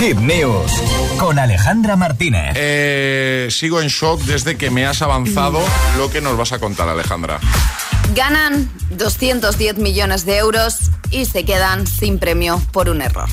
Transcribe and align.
Hit 0.00 0.16
News 0.16 0.72
con 1.18 1.38
Alejandra 1.38 1.94
Martínez. 1.94 2.54
Eh, 2.56 3.48
sigo 3.50 3.82
en 3.82 3.88
shock 3.88 4.22
desde 4.22 4.56
que 4.56 4.70
me 4.70 4.86
has 4.86 5.02
avanzado 5.02 5.60
lo 5.98 6.10
que 6.10 6.22
nos 6.22 6.38
vas 6.38 6.52
a 6.52 6.58
contar, 6.58 6.88
Alejandra. 6.88 7.38
Ganan 8.14 8.70
210 8.92 9.76
millones 9.76 10.24
de 10.24 10.38
euros 10.38 10.90
y 11.10 11.26
se 11.26 11.44
quedan 11.44 11.86
sin 11.86 12.18
premio 12.18 12.62
por 12.72 12.88
un 12.88 13.02
error. 13.02 13.28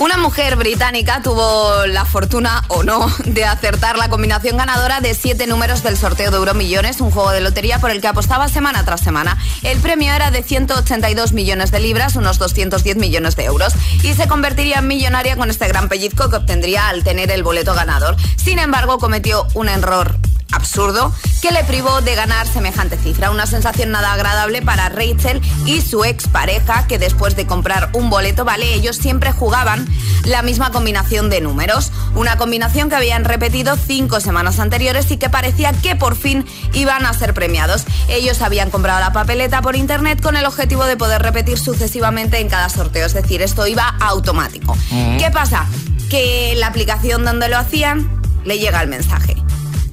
Una 0.00 0.16
mujer 0.16 0.56
británica 0.56 1.20
tuvo 1.22 1.84
la 1.84 2.06
fortuna, 2.06 2.64
o 2.68 2.82
no, 2.82 3.06
de 3.26 3.44
acertar 3.44 3.98
la 3.98 4.08
combinación 4.08 4.56
ganadora 4.56 5.02
de 5.02 5.12
siete 5.12 5.46
números 5.46 5.82
del 5.82 5.98
sorteo 5.98 6.30
de 6.30 6.38
Euromillones, 6.38 7.02
un 7.02 7.10
juego 7.10 7.32
de 7.32 7.42
lotería 7.42 7.80
por 7.80 7.90
el 7.90 8.00
que 8.00 8.08
apostaba 8.08 8.48
semana 8.48 8.82
tras 8.82 9.02
semana. 9.02 9.36
El 9.62 9.78
premio 9.78 10.10
era 10.14 10.30
de 10.30 10.42
182 10.42 11.34
millones 11.34 11.70
de 11.70 11.80
libras, 11.80 12.16
unos 12.16 12.38
210 12.38 12.96
millones 12.96 13.36
de 13.36 13.44
euros, 13.44 13.74
y 14.02 14.14
se 14.14 14.26
convertiría 14.26 14.78
en 14.78 14.88
millonaria 14.88 15.36
con 15.36 15.50
este 15.50 15.68
gran 15.68 15.90
pellizco 15.90 16.30
que 16.30 16.36
obtendría 16.36 16.88
al 16.88 17.04
tener 17.04 17.30
el 17.30 17.42
boleto 17.42 17.74
ganador. 17.74 18.16
Sin 18.36 18.58
embargo, 18.58 18.96
cometió 18.98 19.48
un 19.52 19.68
error 19.68 20.16
absurdo 20.52 21.12
que 21.42 21.50
le 21.50 21.64
privó 21.64 22.00
de 22.00 22.14
ganar 22.14 22.46
semejante 22.46 22.96
cifra. 22.96 23.30
Una 23.30 23.46
sensación 23.46 23.90
nada 23.90 24.12
agradable 24.12 24.62
para 24.62 24.88
Rachel 24.88 25.40
y 25.64 25.80
su 25.80 26.04
expareja, 26.04 26.86
que 26.86 26.98
después 26.98 27.36
de 27.36 27.46
comprar 27.46 27.90
un 27.92 28.10
boleto, 28.10 28.44
vale, 28.44 28.74
ellos 28.74 28.96
siempre 28.96 29.32
jugaban 29.32 29.88
la 30.24 30.42
misma 30.42 30.70
combinación 30.70 31.30
de 31.30 31.40
números. 31.40 31.92
Una 32.14 32.36
combinación 32.36 32.88
que 32.88 32.96
habían 32.96 33.24
repetido 33.24 33.76
cinco 33.76 34.20
semanas 34.20 34.58
anteriores 34.58 35.10
y 35.10 35.16
que 35.16 35.30
parecía 35.30 35.72
que 35.72 35.96
por 35.96 36.16
fin 36.16 36.44
iban 36.72 37.06
a 37.06 37.12
ser 37.14 37.34
premiados. 37.34 37.84
Ellos 38.08 38.42
habían 38.42 38.70
comprado 38.70 39.00
la 39.00 39.12
papeleta 39.12 39.62
por 39.62 39.76
internet 39.76 40.20
con 40.20 40.36
el 40.36 40.46
objetivo 40.46 40.84
de 40.84 40.96
poder 40.96 41.22
repetir 41.22 41.58
sucesivamente 41.58 42.38
en 42.38 42.48
cada 42.48 42.68
sorteo. 42.68 43.06
Es 43.06 43.14
decir, 43.14 43.42
esto 43.42 43.66
iba 43.66 43.96
automático. 44.00 44.76
¿Qué 45.18 45.30
pasa? 45.32 45.66
Que 46.10 46.54
la 46.56 46.66
aplicación 46.66 47.24
donde 47.24 47.48
lo 47.48 47.56
hacían 47.56 48.20
le 48.44 48.58
llega 48.58 48.82
el 48.82 48.88
mensaje. 48.88 49.39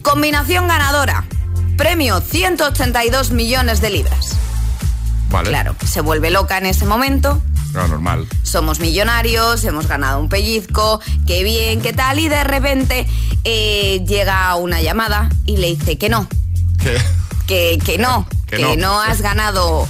Combinación 0.07 0.69
ganadora. 0.69 1.25
Premio 1.75 2.21
182 2.21 3.31
millones 3.31 3.81
de 3.81 3.89
libras. 3.89 4.37
Vale. 5.29 5.49
Claro, 5.49 5.75
se 5.85 5.99
vuelve 5.99 6.31
loca 6.31 6.57
en 6.57 6.65
ese 6.65 6.85
momento. 6.85 7.41
No, 7.73 7.89
normal. 7.89 8.25
Somos 8.41 8.79
millonarios, 8.79 9.65
hemos 9.65 9.85
ganado 9.87 10.21
un 10.21 10.29
pellizco, 10.29 11.01
qué 11.27 11.43
bien, 11.43 11.81
qué 11.81 11.91
tal. 11.91 12.19
Y 12.19 12.29
de 12.29 12.45
repente 12.45 13.05
eh, 13.43 14.01
llega 14.07 14.55
una 14.55 14.81
llamada 14.81 15.27
y 15.45 15.57
le 15.57 15.67
dice 15.75 15.97
que 15.97 16.07
no, 16.07 16.25
¿Qué? 16.81 16.97
que, 17.45 17.77
que 17.83 17.97
no, 17.97 18.25
Que 18.47 18.55
que, 18.55 18.63
no. 18.63 18.75
no. 18.77 19.01
has 19.01 19.21
ganado 19.21 19.89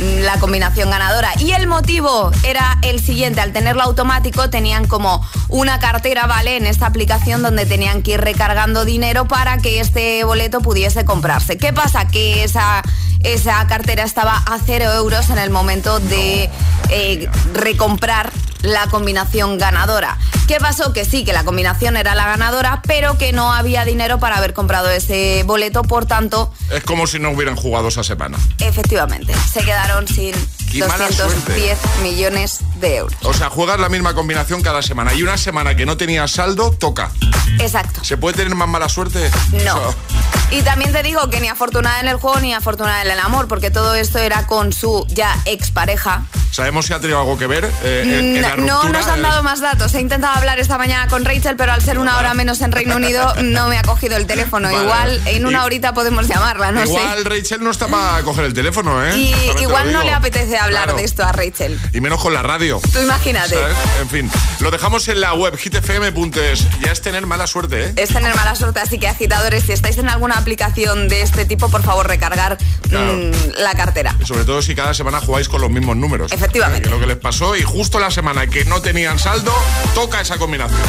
la 0.00 0.38
combinación 0.38 0.90
ganadora. 0.90 1.30
Y 1.38 1.52
el 1.52 1.66
motivo 1.66 2.30
era 2.42 2.78
el 2.82 3.00
siguiente, 3.00 3.40
al 3.40 3.52
tenerlo 3.52 3.82
automático 3.82 4.50
tenían 4.50 4.86
como 4.86 5.24
una 5.48 5.78
cartera, 5.78 6.26
¿vale? 6.26 6.56
En 6.56 6.66
esta 6.66 6.86
aplicación 6.86 7.42
donde 7.42 7.66
tenían 7.66 8.02
que 8.02 8.12
ir 8.12 8.20
recargando 8.20 8.84
dinero 8.84 9.28
para 9.28 9.58
que 9.58 9.80
este 9.80 10.24
boleto 10.24 10.60
pudiese 10.60 11.04
comprarse. 11.04 11.58
¿Qué 11.58 11.72
pasa? 11.72 12.08
Que 12.08 12.44
esa, 12.44 12.82
esa 13.20 13.66
cartera 13.66 14.04
estaba 14.04 14.36
a 14.36 14.58
cero 14.64 14.90
euros 14.94 15.30
en 15.30 15.38
el 15.38 15.50
momento 15.50 16.00
de 16.00 16.50
eh, 16.88 17.28
recomprar 17.54 18.30
la 18.62 18.86
combinación 18.88 19.58
ganadora. 19.58 20.18
¿Qué 20.46 20.58
pasó? 20.58 20.92
Que 20.92 21.04
sí, 21.04 21.24
que 21.24 21.32
la 21.32 21.44
combinación 21.44 21.96
era 21.96 22.14
la 22.14 22.26
ganadora, 22.26 22.82
pero 22.86 23.16
que 23.18 23.32
no 23.32 23.52
había 23.52 23.84
dinero 23.84 24.18
para 24.18 24.36
haber 24.36 24.52
comprado 24.52 24.90
ese 24.90 25.42
boleto, 25.46 25.82
por 25.82 26.06
tanto, 26.06 26.52
Es 26.70 26.82
como 26.82 27.06
si 27.06 27.18
no 27.20 27.30
hubieran 27.30 27.54
jugado 27.56 27.88
esa 27.88 28.02
semana. 28.02 28.36
efectivamente, 28.58 29.32
se 29.52 29.60
quedaron 29.64 30.08
sin 30.08 30.34
Qué 30.72 30.84
mala 30.86 31.08
210 31.08 31.78
millones 32.02 32.60
de 32.80 32.96
euros. 32.96 33.16
O 33.22 33.32
sea, 33.34 33.48
juegas 33.50 33.78
la 33.80 33.88
misma 33.88 34.14
combinación 34.14 34.62
cada 34.62 34.82
semana. 34.82 35.14
Y 35.14 35.22
una 35.22 35.36
semana 35.36 35.74
que 35.74 35.84
no 35.86 35.96
tenías 35.96 36.30
saldo, 36.32 36.70
toca. 36.72 37.10
Exacto. 37.58 38.04
¿Se 38.04 38.16
puede 38.16 38.36
tener 38.36 38.54
más 38.54 38.68
mala 38.68 38.88
suerte? 38.88 39.30
No. 39.64 39.76
O 39.76 39.92
sea, 39.92 40.58
Y 40.58 40.62
también 40.62 40.92
te 40.92 41.02
digo 41.02 41.28
que 41.30 41.40
ni 41.40 41.48
afortunada 41.48 42.00
en 42.00 42.08
el 42.08 42.16
juego 42.16 42.40
ni 42.40 42.54
afortunada 42.54 43.02
en 43.02 43.10
el 43.10 43.18
amor, 43.20 43.46
porque 43.48 43.70
todo 43.70 43.94
esto 43.94 44.18
era 44.18 44.46
con 44.46 44.72
su 44.72 45.06
ya 45.08 45.36
expareja. 45.44 46.22
¿Sabemos 46.50 46.86
si 46.86 46.92
ha 46.92 47.00
tenido 47.00 47.18
algo 47.20 47.38
que 47.38 47.46
ver 47.46 47.70
eh, 47.82 48.02
en, 48.04 48.36
en 48.36 48.42
la 48.42 48.56
No, 48.56 48.88
nos 48.88 49.06
han 49.06 49.22
dado 49.22 49.42
más 49.42 49.60
datos. 49.60 49.94
He 49.94 50.00
intentado 50.00 50.34
hablar 50.36 50.58
esta 50.58 50.78
mañana 50.78 51.06
con 51.08 51.24
Rachel, 51.24 51.56
pero 51.56 51.72
al 51.72 51.80
ser 51.82 51.98
una 51.98 52.18
hora 52.18 52.34
menos 52.34 52.60
en 52.60 52.72
Reino 52.72 52.96
Unido 52.96 53.34
no 53.42 53.68
me 53.68 53.78
ha 53.78 53.82
cogido 53.82 54.16
el 54.16 54.26
teléfono. 54.26 54.68
Vale. 54.68 54.82
Igual 54.82 55.22
en 55.26 55.46
una 55.46 55.64
horita 55.64 55.94
podemos 55.94 56.26
llamarla, 56.28 56.72
no 56.72 56.84
igual 56.84 57.18
sé. 57.18 57.24
Rachel 57.24 57.62
no 57.62 57.70
está 57.70 57.86
para 57.86 58.22
coger 58.22 58.44
el 58.46 58.54
teléfono, 58.54 59.04
¿eh? 59.04 59.16
Y 59.16 59.30
También 59.32 59.58
igual 59.60 59.92
no 59.92 60.02
le 60.02 60.12
apetece 60.12 60.58
hablar 60.58 60.84
Claro. 60.84 60.98
de 60.98 61.04
esto 61.04 61.22
a 61.24 61.32
Rachel. 61.32 61.78
Y 61.92 62.00
menos 62.00 62.20
con 62.20 62.32
la 62.34 62.42
radio. 62.42 62.80
Tú 62.92 63.00
imagínate. 63.00 63.54
¿sabes? 63.54 63.76
En 64.00 64.08
fin, 64.08 64.30
lo 64.60 64.70
dejamos 64.70 65.06
en 65.08 65.20
la 65.20 65.34
web 65.34 65.56
hitfm.es. 65.56 66.66
Ya 66.80 66.92
es 66.92 67.00
tener 67.00 67.26
mala 67.26 67.46
suerte, 67.46 67.84
¿eh? 67.86 67.92
Es 67.96 68.10
tener 68.10 68.34
mala 68.34 68.54
suerte, 68.54 68.80
así 68.80 68.98
que 68.98 69.08
agitadores, 69.08 69.64
si 69.64 69.72
estáis 69.72 69.98
en 69.98 70.08
alguna 70.08 70.36
aplicación 70.36 71.08
de 71.08 71.22
este 71.22 71.44
tipo, 71.44 71.68
por 71.68 71.82
favor 71.82 72.06
recargar 72.08 72.58
Claro. 72.88 73.12
mm, 73.14 73.30
la 73.58 73.74
cartera. 73.74 74.16
Y 74.20 74.26
Sobre 74.26 74.44
todo 74.44 74.62
si 74.62 74.74
cada 74.74 74.94
semana 74.94 75.20
jugáis 75.20 75.48
con 75.48 75.60
los 75.60 75.70
mismos 75.70 75.96
números. 75.96 76.32
Efectivamente. 76.40 76.88
Lo 76.88 76.98
que 76.98 77.06
les 77.06 77.18
pasó 77.18 77.54
y 77.54 77.60
justo 77.60 78.00
la 78.00 78.10
semana 78.10 78.46
que 78.46 78.64
no 78.64 78.80
tenían 78.80 79.18
saldo, 79.18 79.52
toca 79.94 80.22
esa 80.22 80.38
combinación. 80.38 80.80